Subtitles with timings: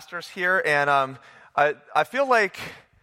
[0.00, 1.18] pastors here, and um,
[1.54, 2.58] I, I feel like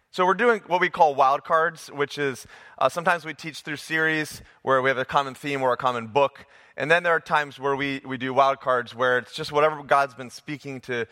[0.10, 2.48] so we're doing what we call wild cards, which is
[2.80, 6.08] uh, sometimes we teach through series where we have a common theme or a common
[6.08, 9.52] book, and then there are times where we, we do wild cards where it's just
[9.52, 11.06] whatever God's been speaking to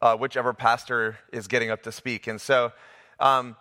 [0.00, 2.28] uh, whichever pastor is getting up to speak.
[2.28, 2.70] And so
[3.18, 3.56] um,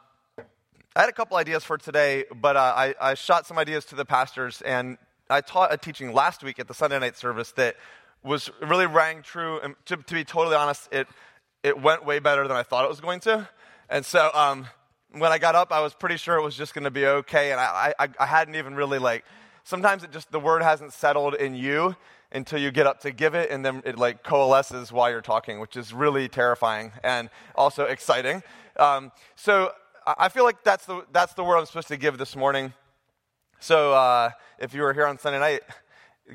[0.96, 3.96] I had a couple ideas for today, but uh, I, I shot some ideas to
[3.96, 5.00] the pastors, and
[5.32, 7.76] I taught a teaching last week at the Sunday night service that
[8.24, 9.60] was really rang true.
[9.62, 11.08] And to, to be totally honest, it
[11.64, 13.48] it went way better than I thought it was going to.
[13.90, 14.68] And so um,
[15.12, 17.52] when I got up, I was pretty sure it was just going to be okay.
[17.52, 19.26] And I, I, I hadn't even really like,
[19.64, 21.96] sometimes it just, the word hasn't settled in you
[22.32, 25.60] until you get up to give it and then it like coalesces while you're talking,
[25.60, 28.42] which is really terrifying and also exciting.
[28.78, 29.74] Um, so
[30.06, 32.74] I feel like that's the, that's the word I'm supposed to give this morning.
[33.60, 35.62] So uh, if you were here on Sunday night,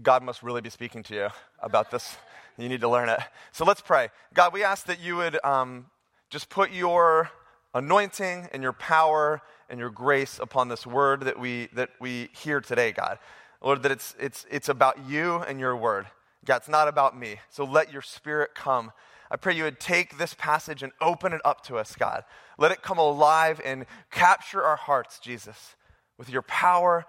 [0.02, 1.28] God must really be speaking to you
[1.61, 2.16] about this.
[2.59, 3.20] You need to learn it.
[3.52, 4.09] So let's pray.
[4.34, 5.87] God, we ask that you would um,
[6.30, 7.30] just put your
[7.74, 12.61] anointing and your power and your grace upon this word that we, that we hear
[12.61, 13.19] today, God.
[13.61, 16.06] Lord, that it's, it's, it's about you and your word.
[16.45, 17.36] God, it's not about me.
[17.50, 18.92] So let your spirit come.
[19.30, 22.25] I pray you would take this passage and open it up to us, God.
[22.58, 25.75] Let it come alive and capture our hearts, Jesus,
[26.17, 27.05] with your power,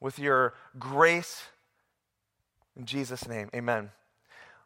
[0.00, 1.44] with your grace.
[2.76, 3.90] In Jesus' name, amen.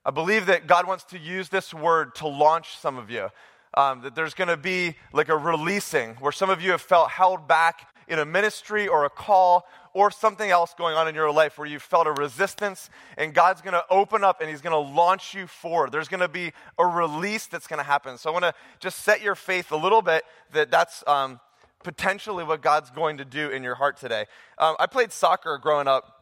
[0.04, 3.28] I believe that God wants to use this word to launch some of you.
[3.74, 7.10] Um, that there's going to be like a releasing where some of you have felt
[7.10, 11.30] held back in a ministry or a call or something else going on in your
[11.30, 14.72] life where you felt a resistance and God's going to open up and he's going
[14.72, 15.92] to launch you forward.
[15.92, 18.16] There's going to be a release that's going to happen.
[18.16, 21.40] So I want to just set your faith a little bit that that's um,
[21.82, 24.26] potentially what God's going to do in your heart today.
[24.56, 26.17] Um, I played soccer growing up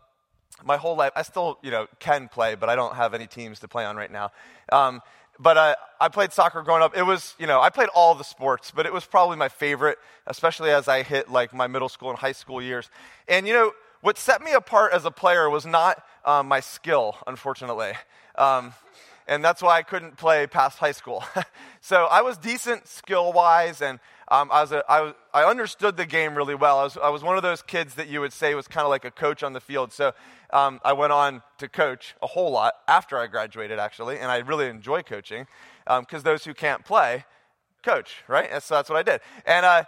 [0.64, 1.12] my whole life.
[1.16, 3.96] I still, you know, can play, but I don't have any teams to play on
[3.96, 4.32] right now.
[4.72, 5.02] Um,
[5.38, 6.96] but uh, I played soccer growing up.
[6.96, 9.98] It was, you know, I played all the sports, but it was probably my favorite,
[10.26, 12.88] especially as I hit like my middle school and high school years.
[13.28, 17.16] And, you know, what set me apart as a player was not um, my skill,
[17.26, 17.92] unfortunately.
[18.36, 18.72] Um,
[19.26, 21.24] and that's why I couldn't play past high school.
[21.80, 23.98] so I was decent skill wise, and
[24.28, 26.78] um, I, was I understood the game really well.
[26.78, 28.90] I was, I was one of those kids that you would say was kind of
[28.90, 29.92] like a coach on the field.
[29.92, 30.12] So
[30.52, 34.38] um, I went on to coach a whole lot after I graduated, actually, and I
[34.38, 35.46] really enjoy coaching
[35.84, 37.24] because um, those who can't play
[37.82, 38.48] coach, right?
[38.50, 39.20] And so that's what I did.
[39.46, 39.84] And uh,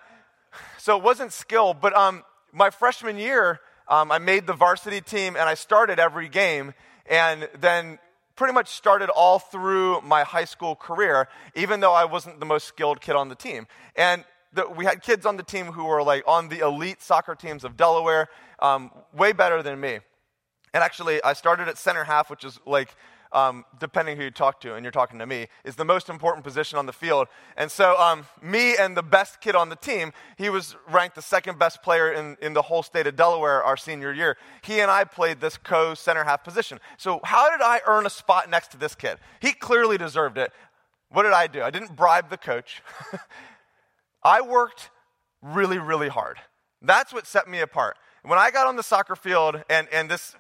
[0.79, 2.23] so it wasn't skill, but um,
[2.53, 6.75] my freshman year, um, I made the varsity team and I started every game.
[7.07, 7.99] And then
[8.39, 12.69] pretty much started all through my high school career, even though I wasn't the most
[12.69, 13.67] skilled kid on the team.
[13.97, 17.35] And the, we had kids on the team who were like on the elite soccer
[17.35, 18.29] teams of Delaware,
[18.61, 19.99] um, way better than me.
[20.73, 22.95] And actually, I started at center half, which is like
[23.33, 26.45] um, depending who you talk to, and you're talking to me, is the most important
[26.45, 27.29] position on the field.
[27.57, 31.23] And so, um, me and the best kid on the team, he was ranked the
[31.23, 34.37] second best player in, in the whole state of Delaware our senior year.
[34.63, 36.81] He and I played this co center half position.
[36.97, 39.19] So, how did I earn a spot next to this kid?
[39.41, 40.53] He clearly deserved it.
[41.11, 41.63] What did I do?
[41.63, 42.83] I didn't bribe the coach.
[44.23, 44.91] I worked
[45.43, 46.39] really, really hard.
[46.83, 47.97] That's what set me apart
[48.29, 50.37] when I got on the soccer field, and, and this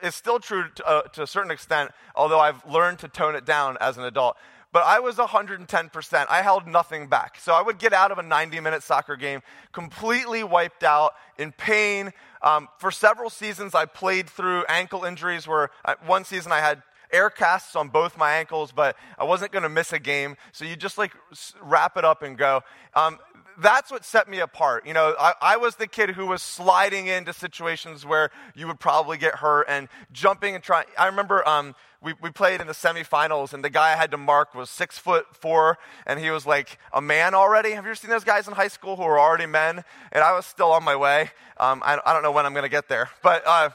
[0.00, 3.44] is still true to, uh, to a certain extent, although I've learned to tone it
[3.44, 4.36] down as an adult,
[4.70, 6.26] but I was 110%.
[6.30, 7.38] I held nothing back.
[7.40, 9.42] So I would get out of a 90 minute soccer game
[9.72, 12.12] completely wiped out, in pain.
[12.42, 16.82] Um, for several seasons, I played through ankle injuries where uh, one season I had
[17.10, 20.36] air casts on both my ankles, but I wasn't going to miss a game.
[20.52, 21.12] So you just like
[21.60, 22.62] wrap it up and go.
[22.94, 23.18] Um,
[23.58, 24.86] that's what set me apart.
[24.86, 28.80] You know, I, I, was the kid who was sliding into situations where you would
[28.80, 30.86] probably get hurt and jumping and trying.
[30.98, 34.16] I remember um, we, we played in the semifinals, and the guy I had to
[34.16, 37.70] mark was six foot four, and he was like a man already.
[37.72, 39.84] Have you ever seen those guys in high school who are already men?
[40.10, 41.30] And I was still on my way.
[41.58, 43.42] Um, I, I, don't know when I'm going to get there, but.
[43.46, 43.70] Uh,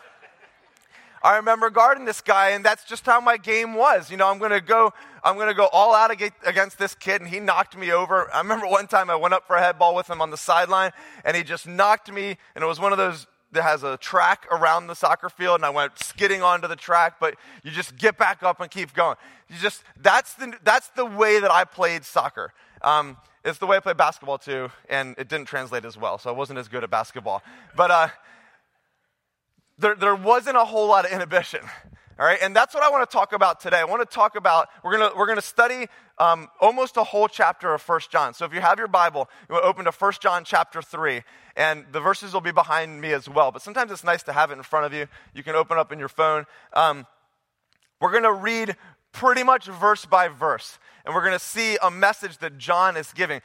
[1.24, 4.12] I remember guarding this guy, and that's just how my game was.
[4.12, 7.30] You know, I'm going to go, I'm to go all out against this kid, and
[7.30, 8.34] he knocked me over.
[8.34, 10.38] I remember one time I went up for a head ball with him on the
[10.38, 10.92] sideline,
[11.26, 14.46] and he just knocked me, and it was one of those that has a track
[14.52, 18.18] around the soccer field, and I went skidding onto the track, but you just get
[18.18, 19.16] back up and keep going.
[19.50, 22.54] You just, that's the, that's the way that I played soccer.
[22.82, 26.30] Um, it's the way I played basketball too, and it didn't translate as well, so
[26.30, 27.42] I wasn't as good at basketball.
[27.76, 28.08] But, uh,
[29.78, 31.62] there, there wasn't a whole lot of inhibition.
[32.20, 33.78] All right, and that's what I want to talk about today.
[33.78, 35.86] I want to talk about, we're going to, we're to study
[36.18, 38.34] um, almost a whole chapter of First John.
[38.34, 41.22] So if you have your Bible, you to open to First John chapter 3,
[41.56, 43.52] and the verses will be behind me as well.
[43.52, 45.08] But sometimes it's nice to have it in front of you.
[45.36, 46.46] You can open up in your phone.
[46.74, 47.06] Um,
[48.02, 48.76] we're going to read
[49.12, 50.80] pretty much verse by verse.
[51.06, 53.42] And we're going to see a message that John is giving.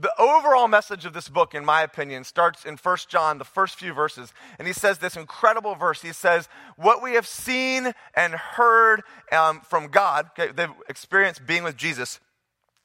[0.00, 3.76] The overall message of this book, in my opinion, starts in 1 John, the first
[3.76, 4.32] few verses.
[4.58, 6.02] And he says this incredible verse.
[6.02, 9.02] He says, What we have seen and heard
[9.32, 12.20] um, from God, okay, they've experienced being with Jesus,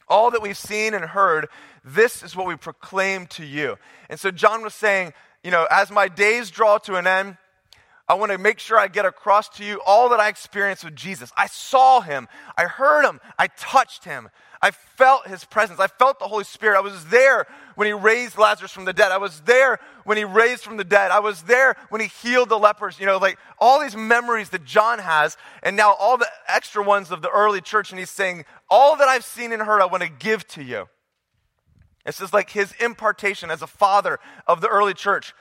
[0.07, 1.49] all that we've seen and heard,
[1.85, 3.77] this is what we proclaim to you.
[4.09, 5.13] And so John was saying,
[5.43, 7.37] you know, as my days draw to an end,
[8.07, 10.95] I want to make sure I get across to you all that I experienced with
[10.95, 11.31] Jesus.
[11.37, 12.27] I saw him,
[12.57, 14.29] I heard him, I touched him,
[14.61, 16.77] I felt his presence, I felt the Holy Spirit.
[16.77, 19.11] I was there when he raised Lazarus from the dead.
[19.11, 21.11] I was there when he raised from the dead.
[21.11, 22.99] I was there when he healed the lepers.
[22.99, 27.09] You know, like all these memories that John has, and now all the extra ones
[27.09, 27.91] of the early church.
[27.91, 30.87] And he's saying, All that I've seen and heard, I want to give to you.
[32.05, 35.33] This is like his impartation as a father of the early church.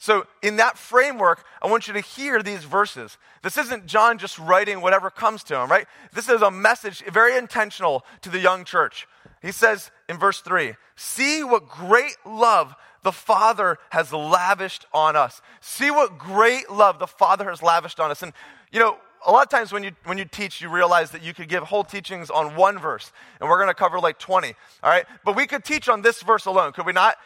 [0.00, 3.18] So, in that framework, I want you to hear these verses.
[3.42, 5.86] This isn't John just writing whatever comes to him, right?
[6.14, 9.06] This is a message very intentional to the young church.
[9.42, 15.42] He says in verse 3 See what great love the Father has lavished on us.
[15.60, 18.22] See what great love the Father has lavished on us.
[18.22, 18.32] And,
[18.72, 18.96] you know,
[19.26, 21.64] a lot of times when you, when you teach, you realize that you could give
[21.64, 25.04] whole teachings on one verse, and we're going to cover like 20, all right?
[25.26, 27.18] But we could teach on this verse alone, could we not?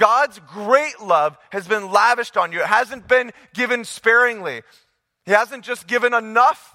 [0.00, 2.60] God's great love has been lavished on you.
[2.60, 4.62] It hasn't been given sparingly.
[5.26, 6.74] He hasn't just given enough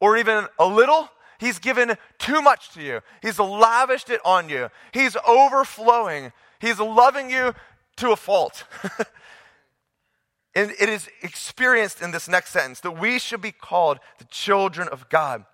[0.00, 1.10] or even a little.
[1.38, 3.00] He's given too much to you.
[3.22, 4.70] He's lavished it on you.
[4.92, 6.32] He's overflowing.
[6.58, 7.54] He's loving you
[7.98, 8.64] to a fault.
[10.54, 14.88] and it is experienced in this next sentence that we should be called the children
[14.88, 15.44] of God.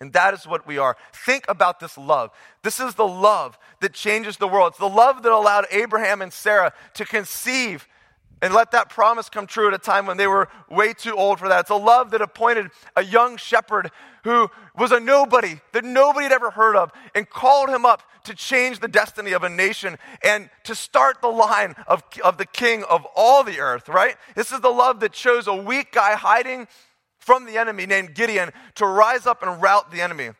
[0.00, 0.96] And that is what we are.
[1.12, 2.30] Think about this love.
[2.62, 4.72] This is the love that changes the world.
[4.72, 7.88] It's the love that allowed Abraham and Sarah to conceive
[8.42, 11.38] and let that promise come true at a time when they were way too old
[11.38, 11.60] for that.
[11.60, 13.90] It's a love that appointed a young shepherd
[14.24, 18.34] who was a nobody that nobody had ever heard of and called him up to
[18.34, 22.84] change the destiny of a nation and to start the line of, of the king
[22.84, 24.16] of all the earth, right?
[24.34, 26.68] This is the love that chose a weak guy hiding
[27.26, 30.30] from the enemy named Gideon to rise up and rout the enemy.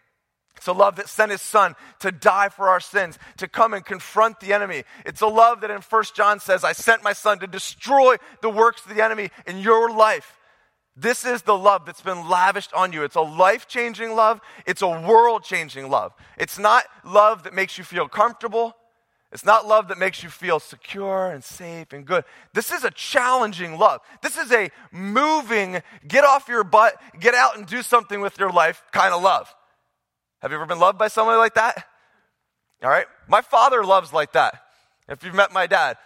[0.56, 3.84] It's a love that sent his son to die for our sins, to come and
[3.84, 4.84] confront the enemy.
[5.04, 8.48] It's a love that in 1 John says, I sent my son to destroy the
[8.48, 10.38] works of the enemy in your life.
[10.96, 13.02] This is the love that's been lavished on you.
[13.02, 16.14] It's a life changing love, it's a world changing love.
[16.38, 18.74] It's not love that makes you feel comfortable,
[19.32, 22.25] it's not love that makes you feel secure and safe and good.
[22.55, 24.00] This is a challenging love.
[24.23, 28.50] This is a moving, get off your butt, get out and do something with your
[28.50, 29.52] life kind of love.
[30.40, 31.87] Have you ever been loved by somebody like that?
[32.82, 33.06] All right.
[33.28, 34.62] My father loves like that.
[35.08, 35.96] If you've met my dad,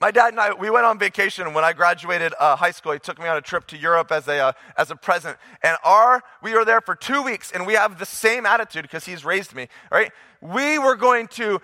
[0.00, 2.92] my dad and I, we went on vacation when I graduated uh, high school.
[2.92, 5.38] He took me on a trip to Europe as a, uh, as a present.
[5.62, 9.06] And our, we were there for two weeks and we have the same attitude because
[9.06, 10.12] he's raised me, right?
[10.42, 11.62] We were going to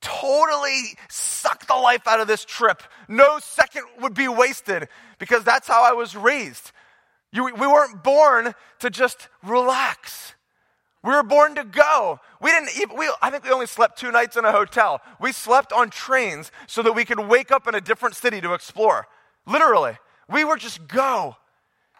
[0.00, 2.82] totally suck the life out of this trip.
[3.08, 6.72] No second would be wasted because that's how I was raised.
[7.32, 10.34] You, we weren't born to just relax.
[11.02, 12.20] We were born to go.
[12.40, 15.00] We didn't even, we, I think we only slept two nights in a hotel.
[15.20, 18.54] We slept on trains so that we could wake up in a different city to
[18.54, 19.06] explore.
[19.46, 19.96] Literally.
[20.28, 21.36] We were just go.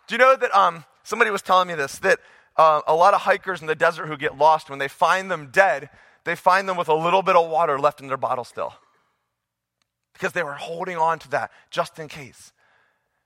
[0.07, 2.19] Do you know that um, somebody was telling me this, that
[2.57, 5.49] uh, a lot of hikers in the desert who get lost, when they find them
[5.53, 5.91] dead,
[6.29, 8.75] they find them with a little bit of water left in their bottle still.
[10.13, 12.53] Because they were holding on to that just in case.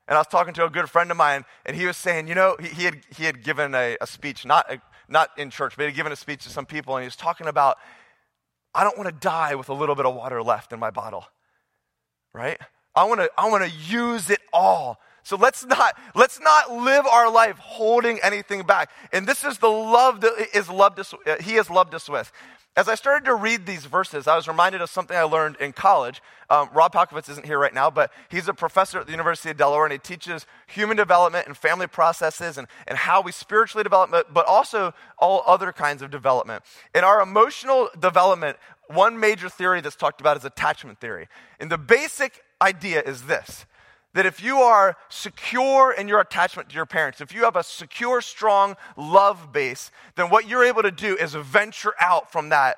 [0.06, 2.36] And I was talking to a good friend of mine, and he was saying, you
[2.36, 5.74] know, he, he had, he had given a, a speech, not, a, not in church,
[5.76, 7.76] but he had given a speech to some people, and he was talking about,
[8.72, 11.24] I don't want to die with a little bit of water left in my bottle,
[12.32, 12.60] right?
[12.94, 14.98] I want to I want to use it all.
[15.24, 18.90] So let's not let's not live our life holding anything back.
[19.12, 22.30] And this is the love that is loved us, uh, he has loved us with.
[22.74, 25.74] As I started to read these verses, I was reminded of something I learned in
[25.74, 26.22] college.
[26.48, 29.58] Um, Rob Palkovitz isn't here right now, but he's a professor at the University of
[29.58, 34.10] Delaware, and he teaches human development and family processes and, and how we spiritually develop,
[34.32, 36.64] but also all other kinds of development.
[36.94, 41.28] In our emotional development, one major theory that's talked about is attachment theory.
[41.60, 43.66] And the basic idea is this
[44.14, 47.62] that if you are secure in your attachment to your parents, if you have a
[47.62, 52.76] secure, strong love base, then what you're able to do is venture out from that.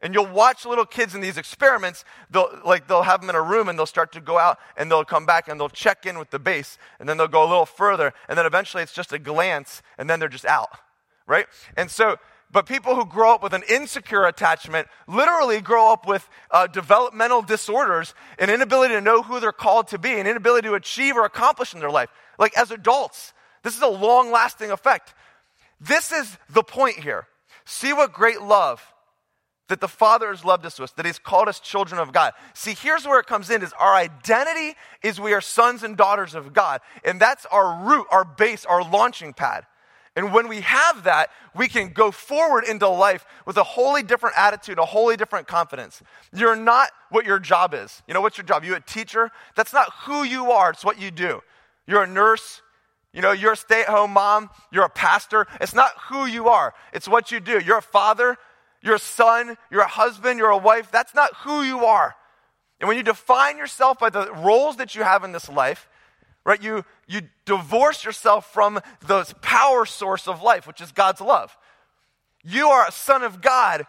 [0.00, 3.42] And you'll watch little kids in these experiments, they'll, like they'll have them in a
[3.42, 6.18] room and they'll start to go out and they'll come back and they'll check in
[6.18, 9.12] with the base and then they'll go a little further and then eventually it's just
[9.12, 10.70] a glance and then they're just out,
[11.26, 11.46] right?
[11.76, 12.16] And so
[12.52, 17.42] but people who grow up with an insecure attachment literally grow up with uh, developmental
[17.42, 21.24] disorders, an inability to know who they're called to be, an inability to achieve or
[21.24, 22.10] accomplish in their life.
[22.38, 23.32] Like as adults,
[23.62, 25.14] this is a long lasting effect.
[25.80, 27.26] This is the point here.
[27.64, 28.82] See what great love
[29.68, 32.34] that the Father has loved us with, that He's called us children of God.
[32.52, 36.34] See, here's where it comes in is our identity is we are sons and daughters
[36.34, 36.82] of God.
[37.04, 39.64] And that's our root, our base, our launching pad.
[40.14, 44.36] And when we have that, we can go forward into life with a wholly different
[44.38, 46.02] attitude, a wholly different confidence.
[46.34, 48.02] You're not what your job is.
[48.06, 48.64] You know, what's your job?
[48.64, 49.30] You a teacher?
[49.56, 51.42] That's not who you are, it's what you do.
[51.86, 52.60] You're a nurse.
[53.14, 54.48] You know, you're a stay at home mom.
[54.70, 55.46] You're a pastor.
[55.60, 57.60] It's not who you are, it's what you do.
[57.60, 58.36] You're a father.
[58.84, 59.56] You're a son.
[59.70, 60.38] You're a husband.
[60.38, 60.90] You're a wife.
[60.90, 62.16] That's not who you are.
[62.80, 65.88] And when you define yourself by the roles that you have in this life,
[66.44, 71.56] right, you, you divorce yourself from the power source of life, which is God's love.
[72.42, 73.86] You are a son of God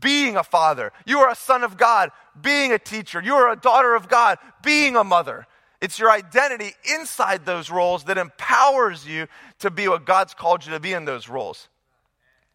[0.00, 0.92] being a father.
[1.06, 3.20] You are a son of God being a teacher.
[3.20, 5.46] You are a daughter of God being a mother.
[5.80, 9.28] It's your identity inside those roles that empowers you
[9.60, 11.68] to be what God's called you to be in those roles.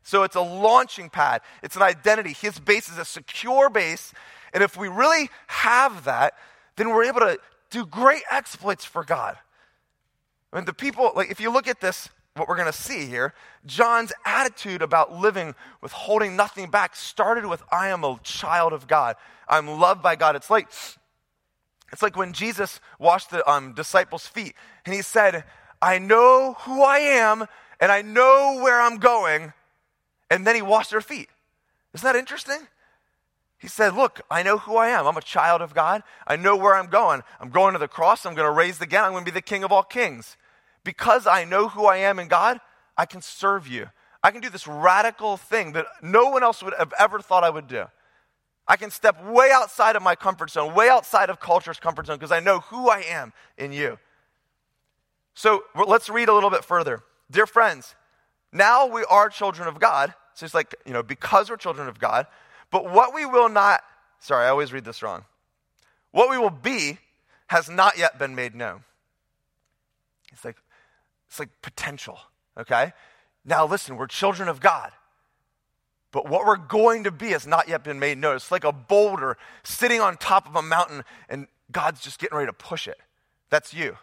[0.04, 2.34] So it's a launching pad, it's an identity.
[2.34, 4.14] His base is a secure base.
[4.54, 6.34] And if we really have that,
[6.76, 7.40] then we're able to
[7.74, 9.38] do great exploits for God.
[10.52, 13.08] I mean, the people, like, if you look at this, what we're going to see
[13.08, 13.34] here,
[13.66, 18.88] John's attitude about living with holding nothing back started with, I am a child of
[18.88, 19.16] God.
[19.48, 20.36] I'm loved by God.
[20.36, 20.68] It's like,
[21.92, 25.44] it's like when Jesus washed the um, disciples' feet and he said,
[25.82, 27.46] I know who I am
[27.80, 29.54] and I know where I'm going
[30.30, 31.30] and then he washed their feet.
[31.94, 32.68] Isn't that interesting?
[33.64, 35.08] He said, Look, I know who I am.
[35.08, 36.04] I'm a child of God.
[36.28, 37.22] I know where I'm going.
[37.40, 38.26] I'm going to the cross.
[38.26, 39.06] I'm going to raise again.
[39.06, 40.36] I'm going to be the king of all kings.
[40.84, 42.60] Because I know who I am in God,
[42.98, 43.88] I can serve you.
[44.22, 47.50] I can do this radical thing that no one else would have ever thought I
[47.50, 47.86] would do.
[48.68, 52.18] I can step way outside of my comfort zone, way outside of culture's comfort zone,
[52.18, 53.98] because I know who I am in you.
[55.36, 57.02] So let's read a little bit further.
[57.32, 57.96] Dear friends,
[58.52, 62.00] now we are children of God so it's like, you know, because we're children of
[62.00, 62.28] God.
[62.74, 63.82] But what we will not,
[64.20, 65.26] sorry, I always read this wrong.
[66.10, 66.98] What we will be
[67.46, 68.84] has not yet been made known.
[70.32, 70.58] It's like,
[71.30, 72.18] it's like potential,
[72.58, 72.94] okay?
[73.46, 74.92] Now listen, we're children of God.
[76.12, 78.38] But what we're going to be has not yet been made known.
[78.38, 82.48] It's like a boulder sitting on top of a mountain and God's just getting ready
[82.48, 82.98] to push it.
[83.52, 83.98] That's you.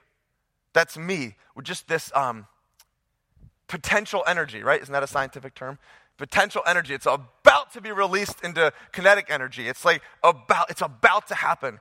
[0.74, 1.34] That's me.
[1.56, 2.46] We're just this um,
[3.66, 4.80] potential energy, right?
[4.80, 5.80] Isn't that a scientific term?
[6.20, 6.92] potential energy.
[6.92, 7.06] It's
[7.50, 9.66] about to be released into kinetic energy.
[9.66, 11.80] It's like about, it's about to happen.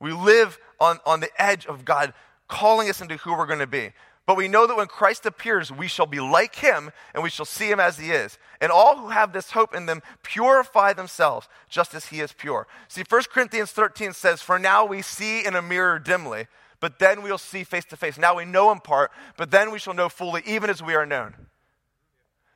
[0.00, 2.14] We live on, on the edge of God
[2.48, 3.92] calling us into who we're going to be.
[4.24, 7.44] But we know that when Christ appears, we shall be like him and we shall
[7.44, 8.38] see him as he is.
[8.60, 12.66] And all who have this hope in them purify themselves just as he is pure.
[12.88, 16.46] See, 1 Corinthians 13 says, For now we see in a mirror dimly,
[16.80, 18.16] but then we'll see face to face.
[18.16, 21.04] Now we know in part, but then we shall know fully, even as we are
[21.04, 21.34] known.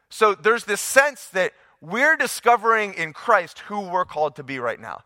[0.08, 4.80] So there's this sense that we're discovering in Christ who we're called to be right
[4.80, 5.02] now.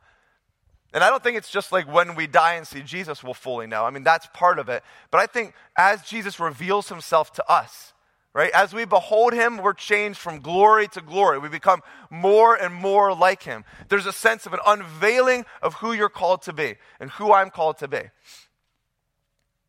[0.92, 3.66] And I don't think it's just like when we die and see Jesus, we'll fully
[3.66, 3.84] know.
[3.84, 4.82] I mean, that's part of it.
[5.10, 7.92] But I think as Jesus reveals himself to us,
[8.34, 11.38] right, as we behold him, we're changed from glory to glory.
[11.38, 13.64] We become more and more like him.
[13.88, 17.50] There's a sense of an unveiling of who you're called to be and who I'm
[17.50, 18.02] called to be.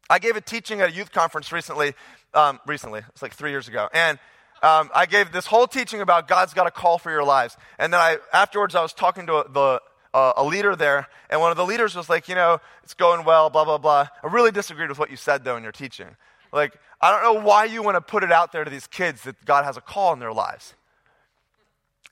[0.09, 1.93] I gave a teaching at a youth conference recently.
[2.33, 3.89] Um, recently, it's like three years ago.
[3.93, 4.17] And
[4.61, 7.57] um, I gave this whole teaching about God's got a call for your lives.
[7.79, 9.81] And then I, afterwards, I was talking to the,
[10.13, 13.25] uh, a leader there, and one of the leaders was like, you know, it's going
[13.25, 14.07] well, blah, blah, blah.
[14.23, 16.15] I really disagreed with what you said, though, in your teaching.
[16.51, 19.23] Like, I don't know why you want to put it out there to these kids
[19.23, 20.75] that God has a call in their lives.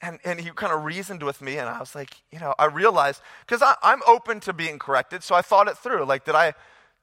[0.01, 2.65] And, and he kind of reasoned with me, and I was like, you know, I
[2.65, 6.05] realized, because I'm open to being corrected, so I thought it through.
[6.05, 6.53] Like, did I,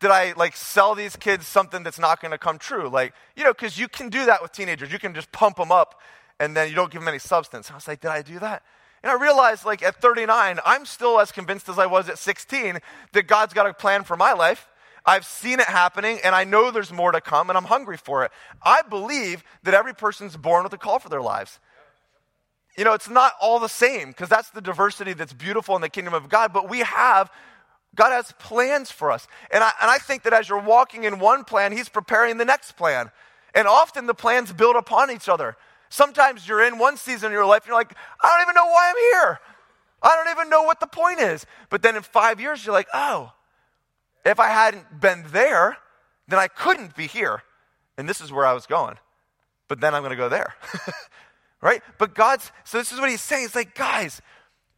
[0.01, 2.89] did I like sell these kids something that's not going to come true?
[2.89, 4.93] Like, you know, because you can do that with teenagers.
[4.93, 6.01] You can just pump them up
[6.39, 7.71] and then you don't give them any substance.
[7.71, 8.63] I was like, did I do that?
[9.03, 12.79] And I realized, like, at 39, I'm still as convinced as I was at 16
[13.13, 14.69] that God's got a plan for my life.
[15.05, 18.25] I've seen it happening and I know there's more to come and I'm hungry for
[18.25, 18.33] it.
[18.63, 21.61] I believe that every person's born with a call for their lives.
[22.77, 25.89] You know, it's not all the same because that's the diversity that's beautiful in the
[25.89, 27.31] kingdom of God, but we have
[27.97, 29.27] God has plans for us.
[29.51, 32.45] And I, and I think that as you're walking in one plan, He's preparing the
[32.45, 33.11] next plan.
[33.55, 35.57] And often the plans build upon each other.
[35.89, 38.67] Sometimes you're in one season of your life and you're like, I don't even know
[38.67, 39.41] why I'm here.
[40.03, 41.47] I don't even know what the point is.
[41.71, 43.33] But then in five years, you're like, oh,
[44.25, 45.79] if I hadn't been there,
[46.29, 47.43] then I couldn't be here.
[47.97, 48.97] And this is where I was going.
[49.69, 50.55] But then I'm going to go there.
[51.63, 51.83] right?
[51.99, 53.47] But God's, so this is what he's saying.
[53.47, 54.21] It's like, guys,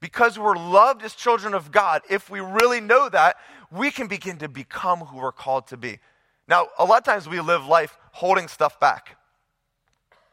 [0.01, 3.37] because we're loved as children of God, if we really know that,
[3.71, 5.99] we can begin to become who we're called to be.
[6.47, 9.17] Now, a lot of times we live life holding stuff back.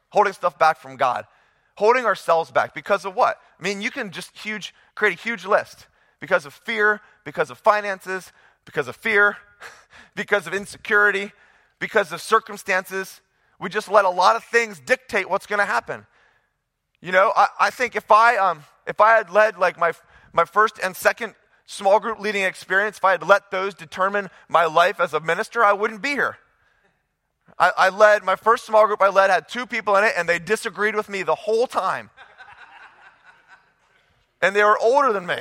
[0.10, 1.25] holding stuff back from God,
[1.75, 3.38] holding ourselves back because of what?
[3.60, 5.88] I mean, you can just huge create a huge list
[6.22, 8.31] because of fear, because of finances,
[8.63, 9.38] because of fear,
[10.15, 11.34] because of insecurity,
[11.79, 13.19] because of circumstances.
[13.60, 16.05] We just let a lot of things dictate what's going to happen.
[17.01, 19.94] You know, I, I think if I um, if I had led like my
[20.34, 21.34] my first and second
[21.65, 25.63] small group leading experience, if I had let those determine my life as a minister,
[25.63, 26.38] I wouldn't be here.
[27.58, 30.27] I, I led my first small group I led had two people in it, and
[30.27, 32.10] they disagreed with me the whole time.
[34.42, 35.38] and they were older than me.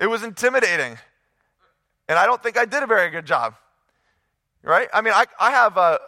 [0.00, 0.98] It was intimidating.
[2.08, 3.54] And I don't think I did a very good job.
[4.64, 4.88] Right?
[4.92, 5.98] I mean, I, I have, uh,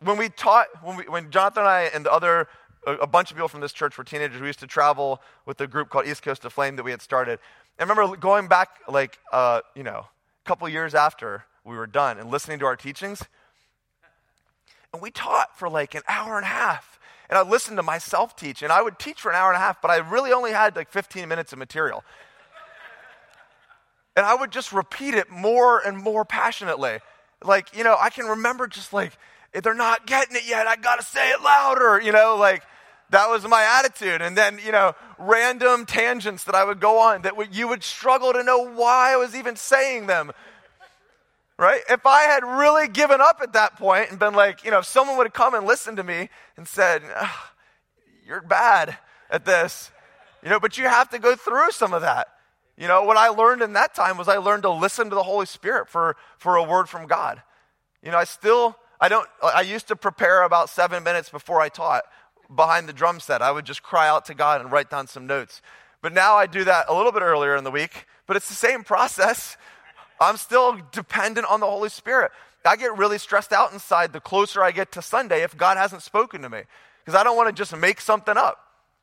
[0.00, 2.48] when we taught, when, we, when Jonathan and I and the other,
[2.86, 5.66] a, bunch of people from this church were teenagers, we used to travel with a
[5.66, 7.38] group called East Coast of Flame that we had started.
[7.78, 10.06] I remember going back, like, uh, you know,
[10.44, 13.22] a couple years after we were done and listening to our teachings.
[14.92, 16.98] And we taught for like an hour and a half.
[17.28, 19.60] And I listened to myself teach, and I would teach for an hour and a
[19.60, 22.04] half, but I really only had like 15 minutes of material.
[24.16, 27.00] and I would just repeat it more and more passionately.
[27.42, 29.12] Like, you know, I can remember just like,
[29.52, 32.62] they're not getting it yet, I gotta say it louder, you know, like,
[33.10, 34.20] that was my attitude.
[34.20, 37.84] And then, you know, random tangents that I would go on that would, you would
[37.84, 40.32] struggle to know why I was even saying them.
[41.58, 41.80] Right?
[41.88, 44.84] If I had really given up at that point and been like, you know, if
[44.84, 47.52] someone would have come and listened to me and said, ah,
[48.26, 48.98] You're bad
[49.30, 49.90] at this,
[50.42, 52.28] you know, but you have to go through some of that.
[52.76, 55.22] You know, what I learned in that time was I learned to listen to the
[55.22, 57.40] Holy Spirit for, for a word from God.
[58.02, 61.70] You know, I still, I don't, I used to prepare about seven minutes before I
[61.70, 62.04] taught
[62.54, 63.42] behind the drum set.
[63.42, 65.62] I would just cry out to God and write down some notes.
[66.02, 68.54] But now I do that a little bit earlier in the week, but it's the
[68.54, 69.56] same process.
[70.20, 72.32] I'm still dependent on the Holy Spirit.
[72.64, 76.02] I get really stressed out inside the closer I get to Sunday if God hasn't
[76.02, 76.62] spoken to me
[77.04, 78.58] because I don't want to just make something up,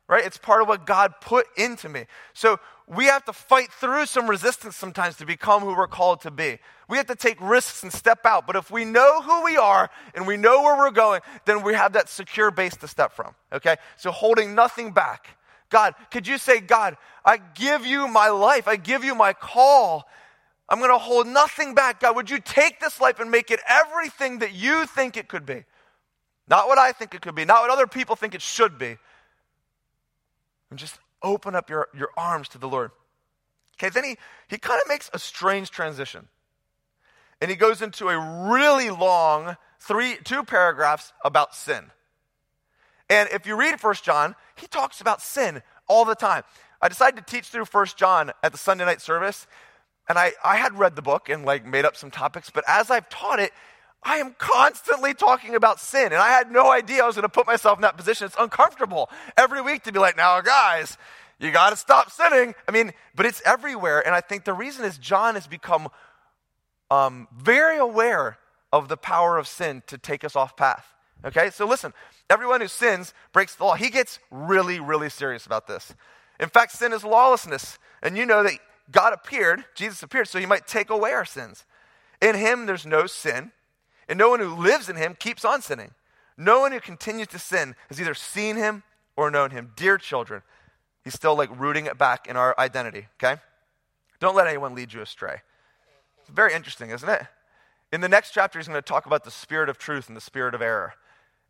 [0.08, 0.24] right?
[0.24, 2.04] It's part of what God put into me.
[2.34, 6.30] So we have to fight through some resistance sometimes to become who we're called to
[6.30, 6.58] be.
[6.88, 8.46] We have to take risks and step out.
[8.46, 11.72] But if we know who we are and we know where we're going, then we
[11.74, 13.34] have that secure base to step from.
[13.52, 13.76] Okay?
[13.96, 15.38] So holding nothing back.
[15.70, 20.04] God, could you say, God, I give you my life, I give you my call.
[20.68, 22.00] I'm going to hold nothing back.
[22.00, 25.46] God, would you take this life and make it everything that you think it could
[25.46, 25.64] be?
[26.48, 28.98] Not what I think it could be, not what other people think it should be.
[30.70, 32.92] And just open up your, your arms to the Lord.
[33.76, 36.28] Okay, then he, he kind of makes a strange transition.
[37.40, 41.90] And he goes into a really long three, two paragraphs about sin.
[43.10, 46.44] And if you read First John, he talks about sin all the time.
[46.80, 49.46] I decided to teach through First John at the Sunday night service,
[50.08, 52.90] and I, I had read the book and like made up some topics, but as
[52.90, 53.52] I've taught it,
[54.04, 57.28] I am constantly talking about sin, and I had no idea I was going to
[57.28, 58.26] put myself in that position.
[58.26, 60.98] It's uncomfortable every week to be like, now, guys,
[61.38, 62.54] you got to stop sinning.
[62.68, 65.88] I mean, but it's everywhere, and I think the reason is John has become
[66.90, 68.38] um, very aware
[68.72, 70.86] of the power of sin to take us off path.
[71.24, 71.94] Okay, so listen,
[72.28, 73.74] everyone who sins breaks the law.
[73.74, 75.94] He gets really, really serious about this.
[76.38, 78.58] In fact, sin is lawlessness, and you know that
[78.90, 81.64] God appeared, Jesus appeared, so he might take away our sins.
[82.20, 83.52] In him, there's no sin.
[84.08, 85.92] And no one who lives in him keeps on sinning.
[86.36, 88.82] No one who continues to sin has either seen him
[89.16, 89.72] or known him.
[89.76, 90.42] Dear children,
[91.04, 93.40] he's still like rooting it back in our identity, okay?
[94.20, 95.42] Don't let anyone lead you astray.
[96.20, 97.22] It's very interesting, isn't it?
[97.92, 100.20] In the next chapter, he's going to talk about the spirit of truth and the
[100.20, 100.94] spirit of error.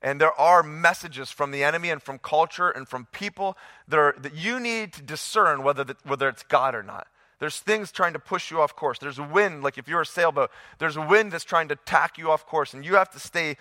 [0.02, 3.56] And there are messages from the enemy and from culture and from people
[3.88, 7.06] that, are, that you need to discern whether, the, whether it's God or not.
[7.40, 8.98] There's things trying to push you off course.
[8.98, 12.16] There's a wind, like if you're a sailboat, there's a wind that's trying to tack
[12.16, 13.56] you off course, and you have to stay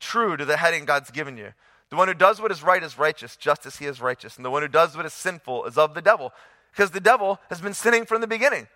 [0.00, 1.52] true to the heading God's given you.
[1.90, 4.36] The one who does what is right is righteous, just as he is righteous.
[4.36, 6.32] And the one who does what is sinful is of the devil,
[6.70, 8.66] because the devil has been sinning from the beginning.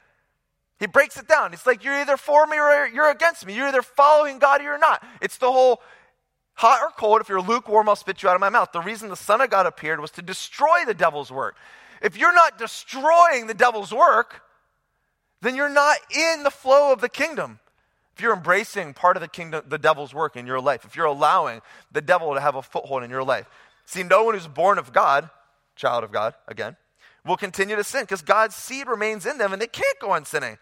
[0.78, 1.52] He breaks it down.
[1.52, 3.54] It's like you're either for me or you're against me.
[3.54, 5.04] You're either following God or you're not.
[5.20, 5.80] It's the whole
[6.54, 7.20] hot or cold.
[7.20, 8.72] If you're lukewarm, I'll spit you out of my mouth.
[8.72, 11.54] The reason the Son of God appeared was to destroy the devil's work.
[12.02, 14.42] If you're not destroying the devil's work,
[15.40, 17.60] then you're not in the flow of the kingdom.
[18.14, 21.06] If you're embracing part of the kingdom, the devil's work in your life, if you're
[21.06, 23.46] allowing the devil to have a foothold in your life.
[23.86, 25.30] See, no one who's born of God,
[25.76, 26.76] child of God, again,
[27.24, 30.24] will continue to sin because God's seed remains in them and they can't go on
[30.24, 30.58] sinning.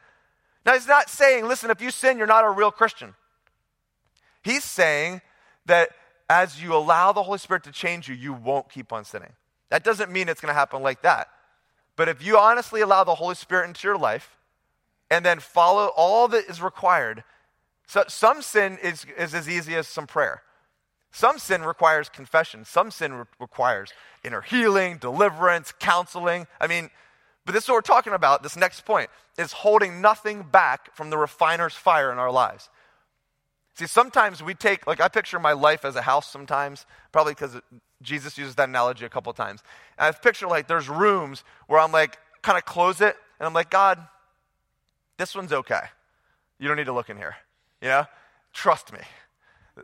[0.64, 3.14] Now, he's not saying, listen, if you sin, you're not a real Christian.
[4.42, 5.22] He's saying
[5.66, 5.90] that
[6.28, 9.32] as you allow the Holy Spirit to change you, you won't keep on sinning.
[9.70, 11.28] That doesn't mean it's going to happen like that.
[11.96, 14.36] But if you honestly allow the Holy Spirit into your life
[15.10, 17.24] and then follow all that is required,
[17.86, 20.42] so some sin is, is as easy as some prayer.
[21.12, 26.46] Some sin requires confession, some sin re- requires inner healing, deliverance, counseling.
[26.60, 26.90] I mean,
[27.44, 28.42] but this is what we're talking about.
[28.42, 32.68] This next point is holding nothing back from the refiner's fire in our lives.
[33.74, 37.56] See, sometimes we take, like, I picture my life as a house sometimes, probably because
[38.02, 39.62] Jesus uses that analogy a couple times.
[39.98, 43.52] And I picture, like, there's rooms where I'm, like, kind of close it, and I'm
[43.52, 43.98] like, God,
[45.18, 45.82] this one's okay.
[46.58, 47.36] You don't need to look in here.
[47.82, 48.06] You know?
[48.52, 49.00] Trust me.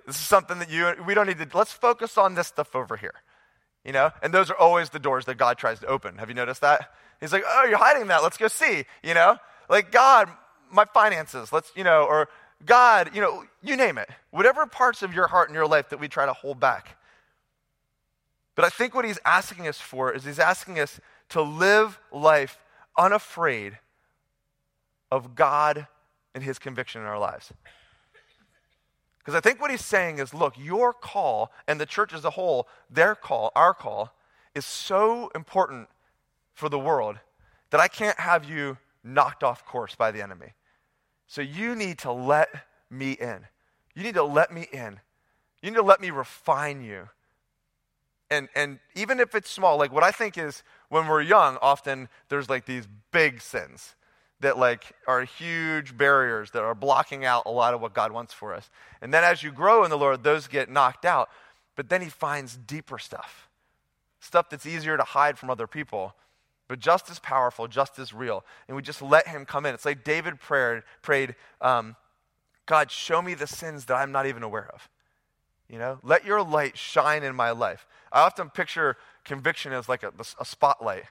[0.07, 2.97] This is something that you, we don't need to, let's focus on this stuff over
[2.97, 3.15] here.
[3.85, 4.11] You know?
[4.23, 6.19] And those are always the doors that God tries to open.
[6.19, 6.93] Have you noticed that?
[7.21, 8.23] He's like, oh, you're hiding that.
[8.23, 8.85] Let's go see.
[9.03, 9.37] You know?
[9.69, 10.29] Like, God,
[10.71, 12.29] my finances, let's, you know, or
[12.65, 14.09] God, you know, you name it.
[14.31, 16.97] Whatever parts of your heart and your life that we try to hold back.
[18.57, 22.59] But I think what he's asking us for is he's asking us to live life
[22.97, 23.79] unafraid
[25.13, 25.87] of God
[26.35, 27.53] and his conviction in our lives.
[29.19, 32.31] Because I think what he's saying is look, your call and the church as a
[32.31, 34.15] whole, their call, our call,
[34.55, 35.89] is so important
[36.55, 37.19] for the world
[37.71, 40.55] that I can't have you knocked off course by the enemy.
[41.27, 42.49] So you need to let
[42.89, 43.47] me in.
[43.95, 45.01] You need to let me in.
[45.61, 47.09] You need to let me refine you.
[48.31, 52.09] And, and even if it's small, like what I think is when we're young, often
[52.29, 53.95] there's like these big sins
[54.41, 58.35] that like are huge barriers that are blocking out a lot of what God wants
[58.35, 58.69] for us.
[59.01, 61.29] And then as you grow in the Lord, those get knocked out.
[61.77, 63.49] But then he finds deeper stuff.
[64.21, 66.15] Stuff that's easier to hide from other people
[66.69, 68.45] but just as powerful, just as real.
[68.67, 69.75] And we just let him come in.
[69.75, 71.97] It's like David prayed, prayed um,
[72.67, 74.89] God, show me the sins that I'm not even aware of.
[75.69, 77.87] You know, let your light shine in my life.
[78.17, 81.05] I often picture conviction as like a, a spotlight.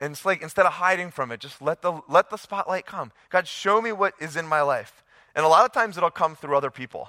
[0.00, 3.12] And it's like instead of hiding from it, just let the, let the spotlight come.
[3.30, 5.04] God, show me what is in my life.
[5.36, 7.08] And a lot of times it'll come through other people.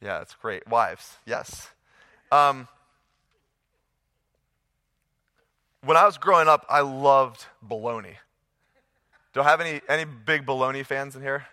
[0.00, 0.68] Yeah, it's great.
[0.68, 1.68] Wives, yes.
[2.30, 2.68] Um,
[5.84, 8.14] when I was growing up, I loved baloney.
[9.32, 11.44] Do I have any, any big baloney fans in here?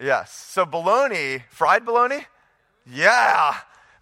[0.00, 0.32] Yes.
[0.32, 2.26] So, bologna, fried bologna?
[2.84, 3.54] Yeah.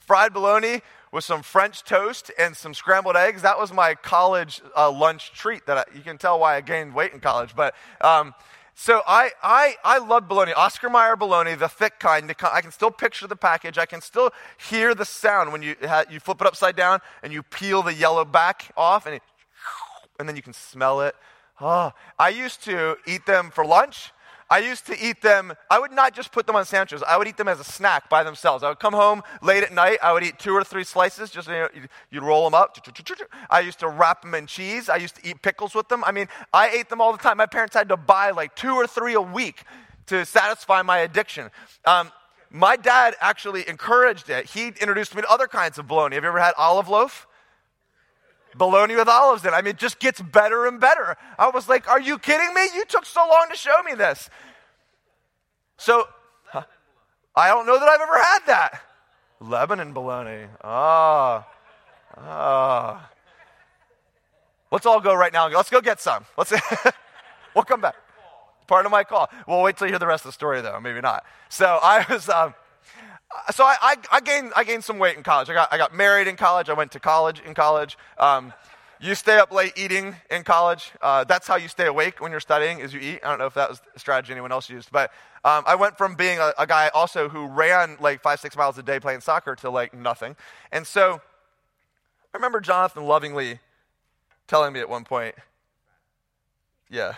[0.07, 3.43] Fried bologna with some French toast and some scrambled eggs.
[3.43, 5.65] That was my college uh, lunch treat.
[5.67, 7.55] That I, you can tell why I gained weight in college.
[7.55, 8.35] But um,
[8.75, 10.55] so I, I, I love bologna.
[10.55, 12.35] Oscar Mayer bologna, the thick kind.
[12.43, 13.79] I can still picture the package.
[13.79, 14.33] I can still
[14.71, 15.77] hear the sound when you,
[16.11, 19.23] you flip it upside down and you peel the yellow back off and, it,
[20.19, 21.15] and then you can smell it.
[21.61, 24.11] Oh, I used to eat them for lunch.
[24.53, 27.27] I used to eat them, I would not just put them on sandwiches, I would
[27.27, 28.63] eat them as a snack by themselves.
[28.63, 31.49] I would come home late at night, I would eat two or three slices, just
[31.49, 31.69] you know,
[32.11, 32.77] you'd roll them up.
[33.49, 34.91] I used to wrap them in cheese.
[34.91, 36.05] I used to eat pickles with them.
[36.05, 37.39] I mean, I ate them all the time.
[37.39, 39.65] My parents had to buy like two or three a week
[40.09, 41.51] to satisfy my addiction.
[41.87, 42.13] Um,
[42.51, 44.51] my dad actually encouraged it.
[44.51, 46.17] He introduced me to other kinds of bologna.
[46.17, 47.27] Have you ever had olive loaf?
[48.57, 49.55] Bologna with olives in.
[49.55, 51.17] I mean, it just gets better and better.
[51.39, 52.63] I was like, Are you kidding me?
[52.75, 54.31] You took so long to show me this.
[55.77, 56.07] So,
[56.47, 56.63] huh?
[57.35, 58.83] I don't know that I've ever had that.
[59.41, 60.47] Lebanon bologna.
[60.63, 61.47] Ah.
[62.17, 63.11] Ah.
[64.71, 65.49] Let's all go right now.
[65.49, 66.25] Let's go get some.
[66.39, 66.53] Let's.
[67.55, 67.97] we'll come back.
[68.67, 69.29] Part of my call.
[69.47, 70.81] We'll wait till you hear the rest of the story, though.
[70.81, 71.25] Maybe not.
[71.49, 72.29] So I was.
[72.29, 72.55] Um,
[73.53, 75.49] so I, I, I, gained, I gained some weight in college.
[75.49, 76.69] I got, I got married in college.
[76.69, 77.99] I went to college in college.
[78.19, 78.53] Um,
[79.01, 80.93] you stay up late eating in college.
[81.03, 83.21] Uh, that's how you stay awake when you're studying, is you eat.
[83.25, 84.93] I don't know if that was a strategy anyone else used.
[84.93, 85.11] But
[85.45, 88.79] um, I went from being a, a, guy also who ran like five, six miles
[88.79, 90.37] a day playing soccer to like nothing.
[90.71, 91.21] And so
[92.33, 93.59] I remember Jonathan lovingly
[94.47, 95.35] telling me at one point,
[96.89, 97.15] yeah.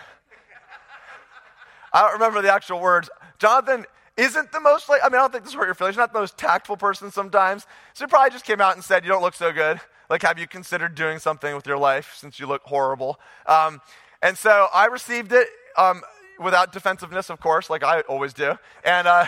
[1.93, 3.11] I don't remember the actual words.
[3.37, 3.85] Jonathan
[4.17, 5.95] isn't the most like, I mean, I don't think this is hurt your feelings.
[5.95, 7.65] He's not the most tactful person sometimes.
[7.93, 9.81] So he probably just came out and said, You don't look so good.
[10.09, 13.19] Like, have you considered doing something with your life since you look horrible?
[13.45, 13.81] Um,
[14.21, 15.47] and so I received it
[15.77, 16.01] um,
[16.39, 18.57] without defensiveness, of course, like I always do.
[18.83, 19.25] And uh,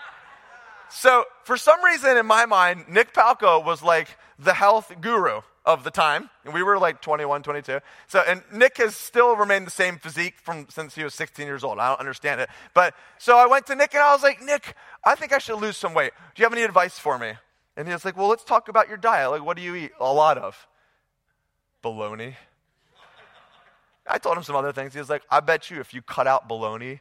[0.90, 5.84] so for some reason in my mind, Nick Palco was like the health guru of
[5.84, 6.30] the time.
[6.44, 7.80] And we were like 21, 22.
[8.06, 11.64] So, and Nick has still remained the same physique from since he was 16 years
[11.64, 11.78] old.
[11.78, 12.48] I don't understand it.
[12.74, 15.60] But so I went to Nick and I was like, Nick, I think I should
[15.60, 16.12] lose some weight.
[16.34, 17.32] Do you have any advice for me?
[17.76, 19.30] And he was like, Well, let's talk about your diet.
[19.30, 19.92] Like, what do you eat?
[20.00, 20.66] A lot of
[21.82, 22.36] bologna.
[24.06, 24.92] I told him some other things.
[24.92, 27.00] He was like, I bet you if you cut out bologna,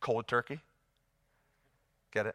[0.00, 0.60] cold turkey,
[2.12, 2.34] get it?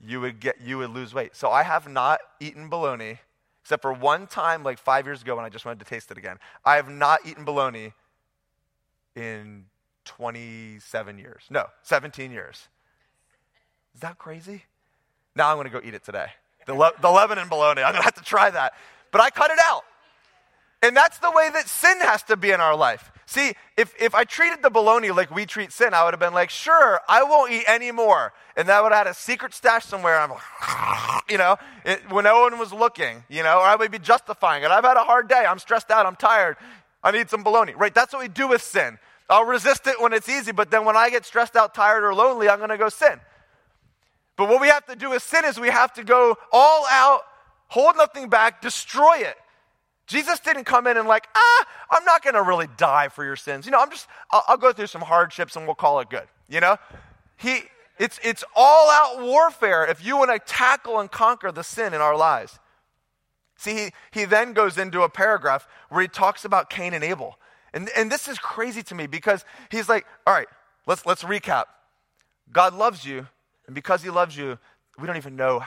[0.00, 1.34] You would get you would lose weight.
[1.34, 3.20] So I have not eaten bologna
[3.68, 6.16] except for one time like five years ago when I just wanted to taste it
[6.16, 6.38] again.
[6.64, 7.92] I have not eaten bologna
[9.14, 9.66] in
[10.06, 11.42] 27 years.
[11.50, 12.68] No, 17 years.
[13.94, 14.62] Is that crazy?
[15.36, 16.28] Now I'm going to go eat it today.
[16.64, 17.82] The, le- the Lebanon bologna.
[17.82, 18.72] I'm going to have to try that.
[19.12, 19.82] But I cut it out.
[20.82, 23.10] And that's the way that sin has to be in our life.
[23.26, 26.32] See, if, if I treated the bologna like we treat sin, I would have been
[26.32, 28.32] like, sure, I won't eat any more.
[28.56, 30.18] And that would have had a secret stash somewhere.
[30.18, 33.90] I'm like, you know, it, when no one was looking, you know, or I would
[33.90, 34.70] be justifying it.
[34.70, 35.44] I've had a hard day.
[35.46, 36.06] I'm stressed out.
[36.06, 36.56] I'm tired.
[37.02, 37.74] I need some bologna.
[37.74, 37.94] Right?
[37.94, 38.98] That's what we do with sin.
[39.28, 42.14] I'll resist it when it's easy, but then when I get stressed out, tired, or
[42.14, 43.20] lonely, I'm going to go sin.
[44.36, 47.22] But what we have to do with sin is we have to go all out,
[47.66, 49.36] hold nothing back, destroy it.
[50.08, 53.36] Jesus didn't come in and like, ah, I'm not going to really die for your
[53.36, 53.66] sins.
[53.66, 56.26] You know, I'm just, I'll, I'll, go through some hardships and we'll call it good.
[56.48, 56.78] You know,
[57.36, 57.60] he,
[57.98, 62.00] it's, it's all out warfare if you want to tackle and conquer the sin in
[62.00, 62.58] our lives.
[63.58, 67.38] See, he, he then goes into a paragraph where he talks about Cain and Abel.
[67.74, 70.48] And, and this is crazy to me because he's like, all right,
[70.86, 71.64] let's, let's recap.
[72.50, 73.26] God loves you,
[73.66, 74.58] and because he loves you,
[74.98, 75.62] we don't even know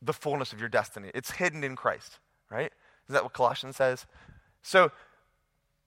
[0.00, 1.10] the fullness of your destiny.
[1.12, 2.72] It's hidden in Christ, right?
[3.10, 4.06] Is that what Colossians says?
[4.62, 4.92] So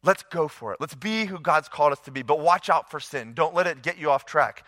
[0.03, 0.81] let's go for it.
[0.81, 3.33] Let's be who God's called us to be, but watch out for sin.
[3.33, 4.65] Don't let it get you off track.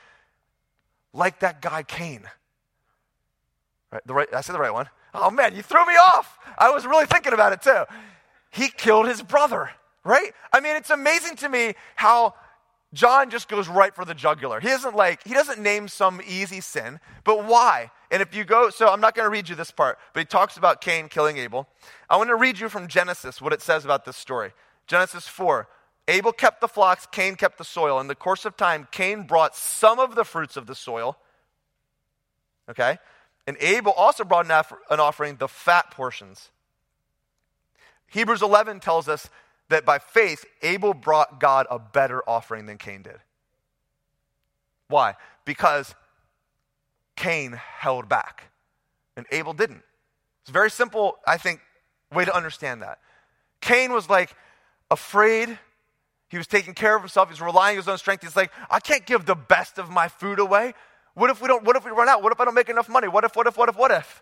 [1.12, 2.24] Like that guy Cain.
[3.92, 4.90] Right, the right, I said the right one.
[5.14, 6.40] Oh man, you threw me off.
[6.58, 7.84] I was really thinking about it too.
[8.52, 9.70] He killed his brother,
[10.06, 10.32] right?
[10.54, 12.36] I mean, it's amazing to me how
[12.94, 14.62] John just goes right for the jugular.
[14.62, 17.92] He doesn't like, he doesn't name some easy sin, but why?
[18.16, 20.26] And if you go, so I'm not going to read you this part, but he
[20.26, 21.68] talks about Cain killing Abel.
[22.10, 24.54] I want to read you from Genesis what it says about this story.
[24.88, 25.68] Genesis 4.
[26.08, 28.00] Abel kept the flocks, Cain kept the soil.
[28.00, 31.18] In the course of time, Cain brought some of the fruits of the soil.
[32.70, 33.00] Okay?
[33.48, 36.52] And Abel also brought an offering, the fat portions.
[38.08, 39.30] Hebrews 11 tells us
[39.68, 43.18] that by faith, Abel brought God a better offering than Cain did.
[44.88, 45.16] Why?
[45.44, 45.96] Because
[47.16, 48.52] Cain held back
[49.18, 49.84] and Abel didn't.
[50.42, 51.62] It's a very simple, I think,
[52.14, 53.00] way to understand that.
[53.62, 54.36] Cain was like
[54.92, 55.58] afraid.
[56.30, 57.30] He was taking care of himself.
[57.30, 58.24] He was relying on his own strength.
[58.24, 60.74] He's like, I can't give the best of my food away.
[61.14, 62.22] What if we don't, what if we run out?
[62.22, 63.08] What if I don't make enough money?
[63.08, 64.22] What if, what if, what if, what if?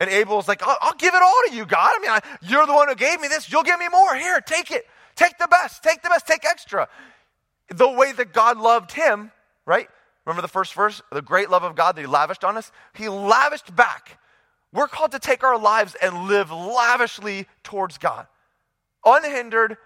[0.00, 1.90] And Abel was like, I'll, I'll give it all to you, God.
[1.96, 3.50] I mean, I, you're the one who gave me this.
[3.50, 4.14] You'll give me more.
[4.14, 4.86] Here, take it.
[5.16, 5.82] Take the best.
[5.82, 6.26] Take the best.
[6.26, 6.88] Take extra.
[7.68, 9.32] The way that God loved him,
[9.66, 9.88] right?
[10.28, 11.02] Remember the first verse?
[11.10, 12.70] The great love of God that he lavished on us?
[12.94, 14.20] He lavished back.
[14.72, 18.26] We're called to take our lives and live lavishly towards God,
[19.04, 19.78] unhindered,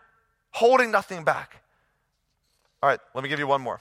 [0.50, 1.62] holding nothing back.
[2.82, 3.80] All right, let me give you one more.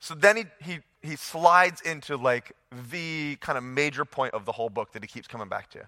[0.00, 2.52] So then he, he he slides into like
[2.90, 5.86] the kind of major point of the whole book that he keeps coming back to.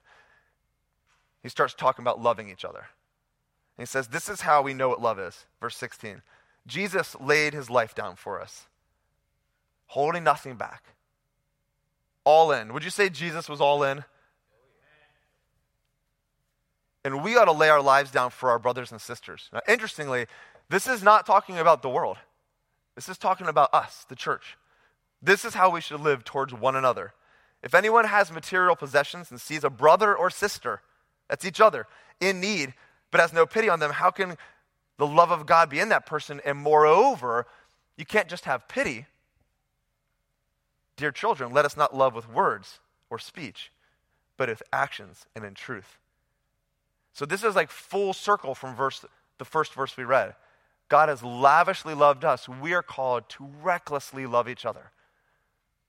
[1.42, 2.86] He starts talking about loving each other.
[3.78, 5.46] And he says, This is how we know what love is.
[5.60, 6.22] Verse 16.
[6.66, 8.66] Jesus laid his life down for us,
[9.94, 10.82] holding nothing back.
[12.24, 12.72] All in.
[12.72, 14.02] Would you say Jesus was all in?
[17.04, 19.48] And we ought to lay our lives down for our brothers and sisters.
[19.52, 20.26] Now, interestingly,
[20.68, 22.16] this is not talking about the world.
[22.96, 24.56] This is talking about us, the church.
[25.22, 27.12] This is how we should live towards one another.
[27.62, 30.80] If anyone has material possessions and sees a brother or sister,
[31.28, 31.86] that's each other,
[32.20, 32.74] in need,
[33.12, 34.36] but has no pity on them, how can
[34.98, 36.40] the love of God be in that person?
[36.44, 37.46] And moreover,
[37.96, 39.06] you can't just have pity.
[40.96, 42.78] Dear children, let us not love with words
[43.10, 43.72] or speech,
[44.36, 45.98] but with actions and in truth.
[47.12, 49.04] So this is like full circle from verse
[49.38, 50.34] the first verse we read.
[50.88, 52.48] God has lavishly loved us.
[52.48, 54.90] We are called to recklessly love each other.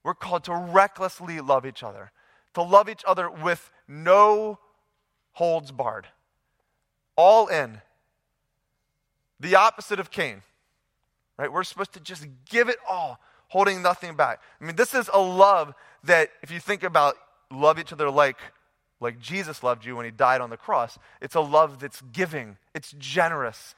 [0.04, 2.12] We're called to recklessly love each other,
[2.54, 4.60] to love each other with no
[5.34, 6.08] holds barred,
[7.16, 7.82] all in.
[9.40, 10.44] The opposite of Cain,
[11.38, 11.52] right?
[11.52, 14.42] We're supposed to just give it all, holding nothing back.
[14.60, 17.16] I mean, this is a love that, if you think about
[17.52, 18.38] love each other like,
[19.00, 22.58] like Jesus loved you when he died on the cross, it's a love that's giving,
[22.74, 23.76] it's generous,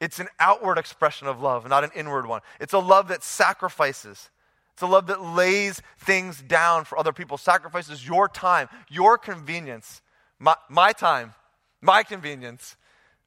[0.00, 2.40] it's an outward expression of love, not an inward one.
[2.58, 4.30] It's a love that sacrifices.
[4.72, 10.00] It's a love that lays things down for other people, sacrifices your time, your convenience,
[10.38, 11.34] my, my time,
[11.82, 12.76] my convenience,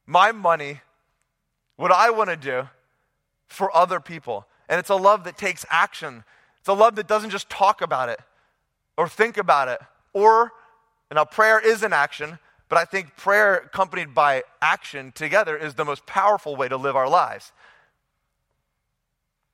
[0.07, 0.81] my money,
[1.75, 2.69] what I want to do
[3.45, 4.47] for other people.
[4.69, 6.23] And it's a love that takes action.
[6.59, 8.19] It's a love that doesn't just talk about it
[8.97, 9.79] or think about it.
[10.13, 10.51] Or,
[11.09, 15.75] and now prayer is an action, but I think prayer accompanied by action together is
[15.75, 17.51] the most powerful way to live our lives.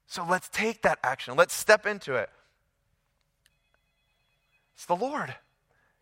[0.08, 1.36] So let's take that action.
[1.36, 2.30] Let's step into it.
[4.76, 5.36] It's the Lord.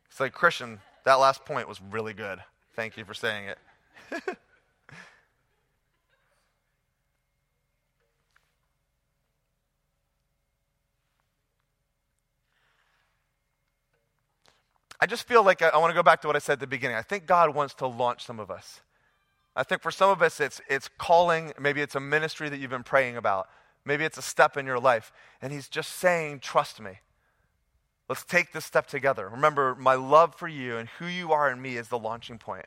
[0.09, 2.39] It's like, Christian, that last point was really good.
[2.75, 4.37] Thank you for saying it.
[14.99, 16.59] I just feel like I, I want to go back to what I said at
[16.59, 16.97] the beginning.
[16.97, 18.81] I think God wants to launch some of us.
[19.55, 22.69] I think for some of us, it's, it's calling, maybe it's a ministry that you've
[22.69, 23.49] been praying about,
[23.85, 26.99] maybe it's a step in your life, and He's just saying, Trust me.
[28.09, 29.27] Let's take this step together.
[29.27, 32.65] Remember, my love for you and who you are in me is the launching point.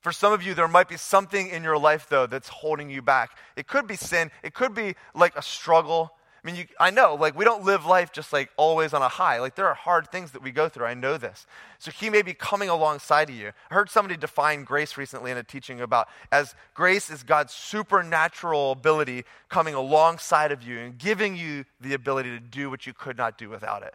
[0.00, 3.02] For some of you, there might be something in your life, though, that's holding you
[3.02, 3.36] back.
[3.54, 6.12] It could be sin, it could be like a struggle.
[6.42, 9.08] I mean, you, I know, like, we don't live life just like always on a
[9.08, 9.40] high.
[9.40, 10.86] Like, there are hard things that we go through.
[10.86, 11.46] I know this.
[11.78, 13.52] So, He may be coming alongside of you.
[13.70, 18.72] I heard somebody define grace recently in a teaching about as grace is God's supernatural
[18.72, 23.18] ability coming alongside of you and giving you the ability to do what you could
[23.18, 23.94] not do without it.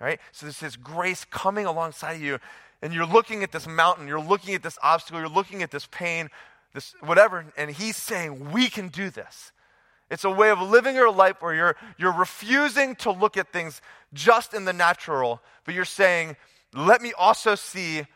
[0.00, 0.18] Right?
[0.32, 2.38] So, this is grace coming alongside of you
[2.82, 5.86] and you're looking at this mountain, you're looking at this obstacle, you're looking at this
[5.86, 6.28] pain,
[6.74, 9.52] this whatever, and he's saying, We can do this.
[10.12, 13.80] It's a way of living your life where you're, you're refusing to look at things
[14.12, 16.36] just in the natural, but you're saying,
[16.74, 18.06] Let me also see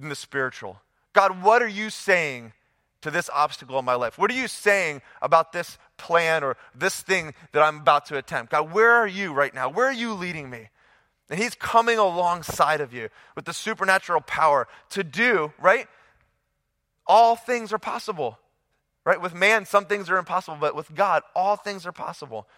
[0.00, 0.80] in the spiritual.
[1.12, 2.54] God, what are you saying
[3.02, 4.16] to this obstacle in my life?
[4.16, 8.52] What are you saying about this plan or this thing that I'm about to attempt?
[8.52, 9.68] God, where are you right now?
[9.68, 10.70] Where are you leading me?
[11.28, 15.88] And he's coming alongside of you with the supernatural power to do, right?
[17.06, 18.38] All things are possible.
[19.04, 19.20] Right?
[19.20, 22.48] With man, some things are impossible, but with God, all things are possible.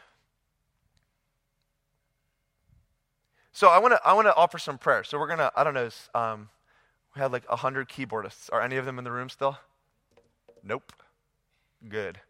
[3.52, 5.02] So I want to I want to offer some prayer.
[5.02, 5.88] So we're gonna I don't know.
[6.14, 6.50] Um,
[7.14, 8.52] we had like hundred keyboardists.
[8.52, 9.58] Are any of them in the room still?
[10.62, 10.92] Nope.
[11.88, 12.20] Good.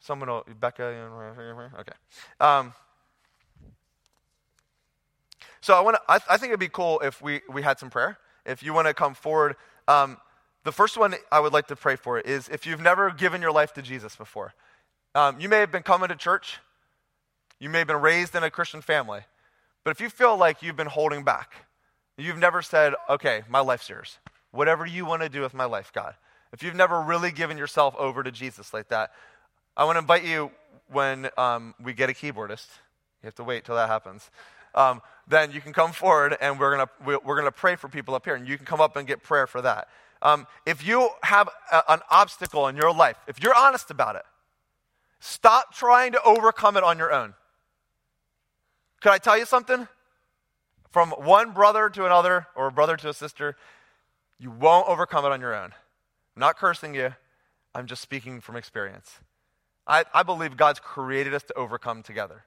[0.00, 0.82] Someone will Becca.
[1.80, 1.92] Okay.
[2.40, 2.72] Um,
[5.60, 8.18] so I, wanna, I, I think it'd be cool if we, we had some prayer.
[8.46, 9.56] If you want to come forward.
[9.86, 10.16] Um,
[10.68, 13.52] the first one I would like to pray for is if you've never given your
[13.52, 14.52] life to Jesus before.
[15.14, 16.58] Um, you may have been coming to church.
[17.58, 19.22] You may have been raised in a Christian family.
[19.82, 21.64] But if you feel like you've been holding back,
[22.18, 24.18] you've never said, okay, my life's yours.
[24.50, 26.14] Whatever you want to do with my life, God.
[26.52, 29.12] If you've never really given yourself over to Jesus like that,
[29.74, 30.50] I want to invite you
[30.90, 32.68] when um, we get a keyboardist.
[33.22, 34.30] You have to wait till that happens
[34.74, 38.24] um, then you can come forward and we're going we're gonna pray for people up
[38.24, 38.34] here.
[38.34, 39.88] And you can come up and get prayer for that.
[40.20, 44.22] Um, if you have a, an obstacle in your life, if you're honest about it,
[45.20, 47.34] stop trying to overcome it on your own.
[49.00, 49.86] Could I tell you something?
[50.90, 53.56] From one brother to another, or a brother to a sister,
[54.38, 55.72] you won't overcome it on your own.
[56.36, 57.14] I'm not cursing you,
[57.74, 59.18] I'm just speaking from experience.
[59.86, 62.44] I, I believe God's created us to overcome together.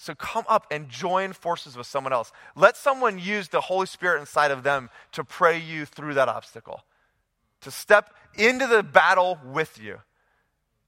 [0.00, 2.32] So come up and join forces with someone else.
[2.54, 6.84] Let someone use the Holy Spirit inside of them to pray you through that obstacle,
[7.62, 9.98] to step into the battle with you.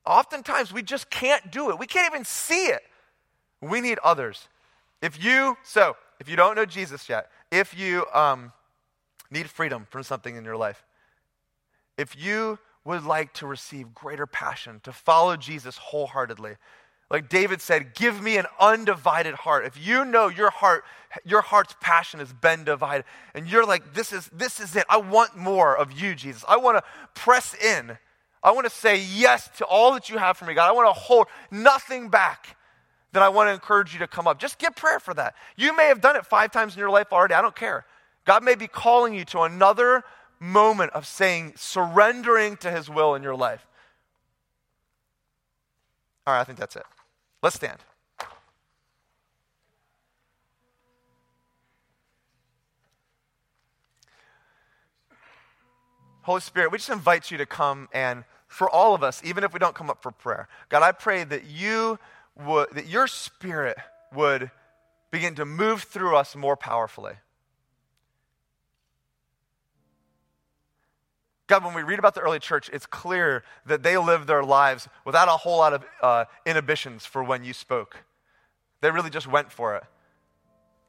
[0.07, 1.79] Oftentimes, we just can't do it.
[1.79, 2.83] We can't even see it.
[3.61, 4.49] We need others.
[5.03, 8.53] If you, so, if you don't know Jesus yet, if you um,
[9.29, 10.85] need freedom from something in your life,
[11.99, 16.57] if you would like to receive greater passion, to follow Jesus wholeheartedly,
[17.11, 19.67] like David said, give me an undivided heart.
[19.67, 20.85] If you know your heart,
[21.25, 24.85] your heart's passion has been divided, and you're like, this is, this is it.
[24.89, 26.45] I want more of you, Jesus.
[26.49, 27.99] I want to press in.
[28.43, 30.69] I want to say yes to all that you have for me, God.
[30.69, 32.57] I want to hold nothing back.
[33.13, 34.39] Then I want to encourage you to come up.
[34.39, 35.35] Just get prayer for that.
[35.57, 37.35] You may have done it five times in your life already.
[37.35, 37.85] I don't care.
[38.25, 40.05] God may be calling you to another
[40.39, 43.67] moment of saying, surrendering to his will in your life.
[46.27, 46.85] All right, I think that's it.
[47.43, 47.79] Let's stand.
[56.23, 59.53] Holy Spirit, we just invite you to come and for all of us, even if
[59.53, 61.99] we don't come up for prayer, God, I pray that you
[62.45, 63.79] would, that your spirit
[64.13, 64.51] would
[65.11, 67.15] begin to move through us more powerfully.
[71.51, 74.89] God, when we read about the early church, it's clear that they lived their lives
[75.05, 78.05] without a whole lot of uh, inhibitions for when you spoke.
[78.83, 79.83] They really just went for it.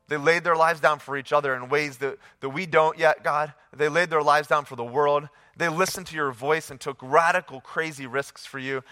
[0.08, 3.24] They laid their lives down for each other in ways that, that we don't yet,
[3.24, 3.56] God.
[3.76, 5.30] They laid their lives down for the world.
[5.58, 8.84] They listened to your voice and took radical, crazy risks for you.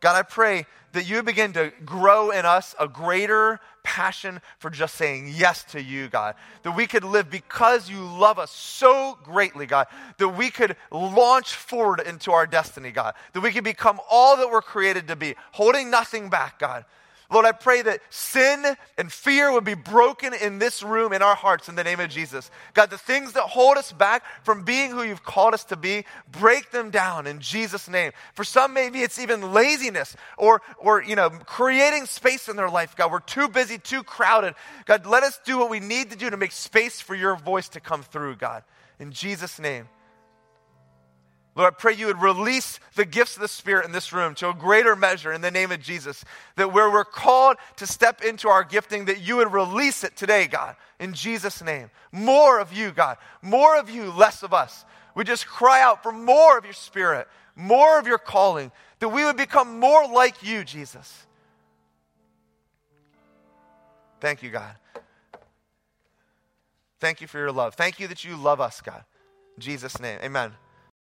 [0.00, 4.96] God, I pray that you begin to grow in us a greater passion for just
[4.96, 6.34] saying yes to you, God.
[6.64, 9.86] That we could live because you love us so greatly, God.
[10.18, 13.14] That we could launch forward into our destiny, God.
[13.32, 16.84] That we could become all that we're created to be, holding nothing back, God.
[17.30, 18.64] Lord, I pray that sin
[18.96, 22.08] and fear would be broken in this room, in our hearts, in the name of
[22.08, 22.50] Jesus.
[22.72, 26.04] God, the things that hold us back from being who you've called us to be,
[26.30, 28.12] break them down in Jesus' name.
[28.34, 32.94] For some, maybe it's even laziness or, or you know, creating space in their life.
[32.94, 34.54] God, we're too busy, too crowded.
[34.84, 37.68] God, let us do what we need to do to make space for your voice
[37.70, 38.62] to come through, God.
[39.00, 39.88] In Jesus' name.
[41.56, 44.50] Lord, I pray you would release the gifts of the Spirit in this room to
[44.50, 46.22] a greater measure in the name of Jesus.
[46.56, 50.48] That where we're called to step into our gifting, that you would release it today,
[50.48, 51.90] God, in Jesus' name.
[52.12, 53.16] More of you, God.
[53.40, 54.84] More of you, less of us.
[55.14, 57.26] We just cry out for more of your Spirit,
[57.56, 61.26] more of your calling, that we would become more like you, Jesus.
[64.20, 64.74] Thank you, God.
[67.00, 67.74] Thank you for your love.
[67.74, 69.04] Thank you that you love us, God.
[69.56, 70.52] In Jesus' name, amen.